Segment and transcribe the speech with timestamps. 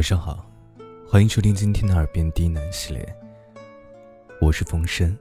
[0.00, 0.50] 晚上好，
[1.06, 3.16] 欢迎收听今天的耳边低喃系列。
[4.40, 5.14] 我是风声，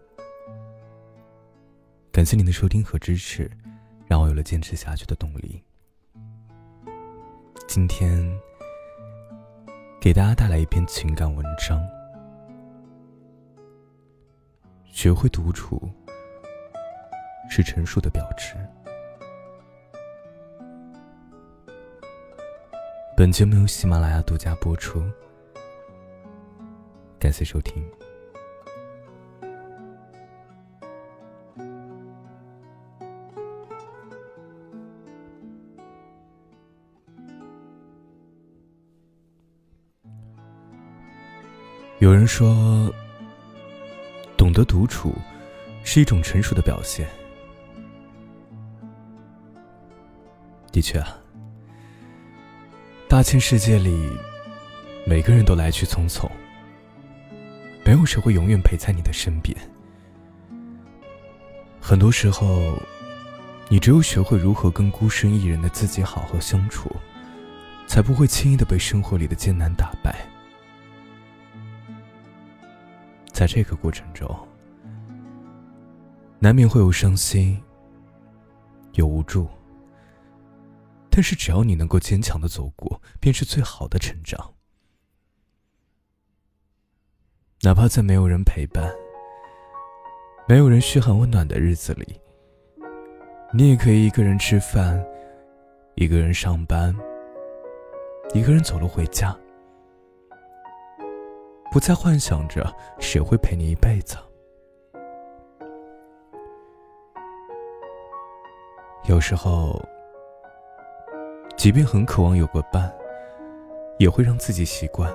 [2.13, 3.51] 感谢您的收听和支持，
[4.07, 5.61] 让我有了坚持下去的动力。
[7.67, 8.25] 今天
[9.99, 11.85] 给大家带来一篇情感文章，
[14.85, 15.91] 学会独处
[17.49, 18.55] 是成熟的标志。
[23.19, 25.03] 本节目由喜马拉雅独家播出，
[27.19, 27.83] 感谢收听。
[41.97, 42.89] 有人说，
[44.37, 45.13] 懂得独处
[45.83, 47.05] 是一种成熟的表现。
[50.71, 51.19] 的确啊。
[53.09, 54.07] 大千世界里，
[55.03, 56.29] 每个人都来去匆匆，
[57.83, 59.57] 没有谁会永远陪在你的身边。
[61.81, 62.77] 很多时候，
[63.67, 66.95] 你只有学会如何跟孤身一人的自己好好相处，
[67.87, 70.15] 才不会轻易的被生活里的艰难打败。
[73.33, 74.29] 在这个过程中，
[76.37, 77.59] 难免会有伤心，
[78.93, 79.47] 有无助。
[81.19, 84.53] 但是，只要你能够坚强的走过，便是最好的成长。
[87.61, 88.89] 哪怕在没有人陪伴、
[90.47, 92.17] 没有人嘘寒问暖的日子里，
[93.51, 95.05] 你也可以一个人吃饭，
[95.95, 96.95] 一个人上班，
[98.33, 99.37] 一个人走路回家，
[101.69, 104.15] 不再幻想着谁会陪你一辈子。
[109.03, 109.85] 有时候。
[111.59, 112.89] 即便很渴望有个伴，
[113.97, 115.11] 也会让自己习惯；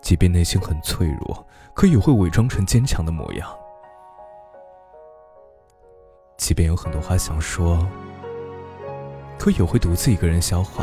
[0.00, 3.46] 即便内心很脆弱，可也会伪装成坚强的模样；
[6.38, 7.86] 即便有很多话想说，
[9.38, 10.82] 可也会独自一个人消化。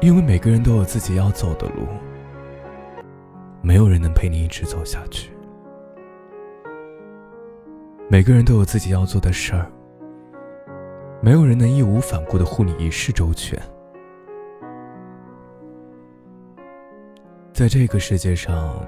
[0.00, 1.84] 因为每个人都有自己要走的路，
[3.60, 5.32] 没有人能陪你一直走下去。
[8.10, 9.70] 每个人都有自己要做的事儿，
[11.20, 13.60] 没有人能义无反顾的护你一世周全。
[17.52, 18.82] 在这个世界上，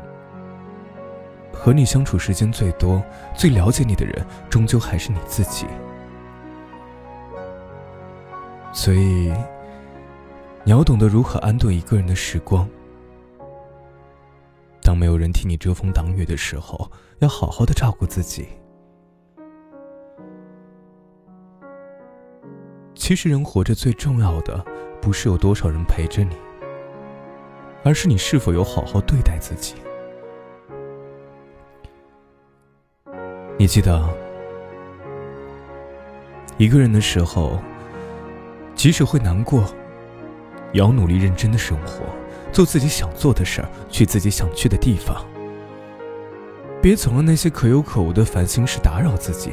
[1.53, 3.03] 和你相处时间最多、
[3.37, 5.67] 最了解你的人，终究还是你自己。
[8.73, 9.31] 所以，
[10.65, 12.67] 你要懂得如何安顿一个人的时光。
[14.83, 18.49] 当没有人替你遮风挡雨的时候，要好好的照顾自己。
[23.11, 24.65] 其实，人活着最重要的，
[25.03, 26.37] 不是有多少人陪着你，
[27.83, 29.75] 而是你是否有好好对待自己。
[33.59, 34.09] 你记得，
[36.57, 37.61] 一个人的时候，
[38.77, 39.65] 即使会难过，
[40.73, 42.05] 也要努力认真的生活，
[42.53, 45.27] 做自己想做的事儿，去自己想去的地方，
[46.81, 49.51] 别总让那些可有可无的烦心事打扰自己。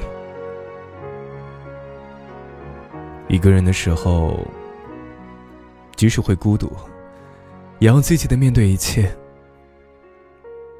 [3.27, 4.39] 一个人的时候，
[5.95, 6.71] 即使会孤独，
[7.79, 9.13] 也要积极的面对一切。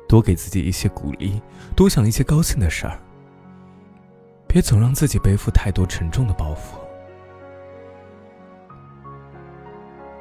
[0.08, 1.42] 多给自己一些鼓励，
[1.76, 2.98] 多想一些高兴的事儿。
[4.48, 6.80] 别总让自己背负太多沉重的包袱。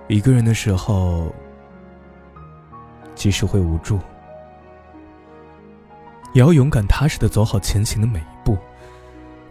[0.09, 1.33] 一个人的时候，
[3.15, 4.01] 即使会无助，
[6.33, 8.36] 也要勇敢踏实的走好前行的每一步。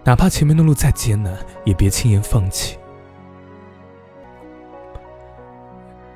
[0.06, 1.36] 哪怕前面的路再艰难，
[1.66, 2.78] 也别轻言放弃。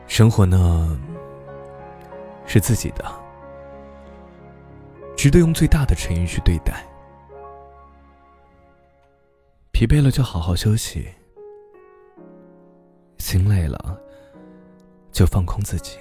[0.06, 1.00] 生活呢，
[2.46, 3.04] 是自己的，
[5.18, 6.86] 值得用最大的诚意去对待。
[9.72, 11.08] 疲惫了就好好休息，
[13.18, 14.00] 心累了
[15.12, 15.98] 就放空自己。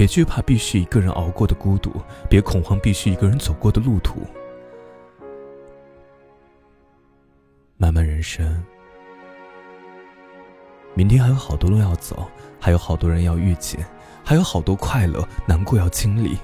[0.00, 1.92] 别惧怕必须一个人熬过的孤独，
[2.26, 4.26] 别恐慌必须一个人走过的路途。
[7.76, 8.64] 漫漫人生，
[10.94, 12.26] 明天还有好多路要走，
[12.58, 13.86] 还有好多人要遇见，
[14.24, 16.38] 还有好多快乐、难过要经历。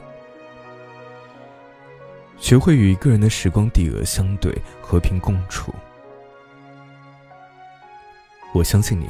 [2.37, 5.75] 学会与一个人的时光抵额相对，和平共处。
[8.53, 9.09] 我相信你，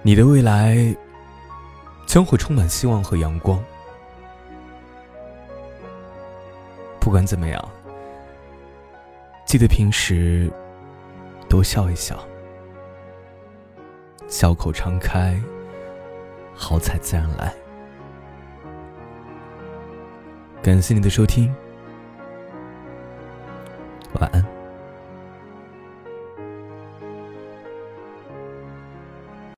[0.00, 0.96] 你的未来。
[2.14, 3.60] 将会充满希望和阳光。
[7.00, 7.68] 不管怎么样，
[9.44, 10.48] 记得平时
[11.48, 12.16] 多笑一笑，
[14.28, 15.36] 笑口常开，
[16.54, 17.52] 好彩自然来。
[20.62, 21.52] 感谢你的收听，
[24.20, 24.53] 晚安。